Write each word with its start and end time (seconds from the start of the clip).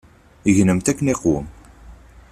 Gnemt 0.55 0.87
akken 0.91 1.11
iqwem. 1.13 1.45